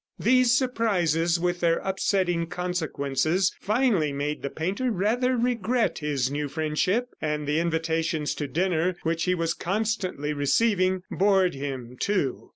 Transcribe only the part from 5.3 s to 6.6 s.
regret this new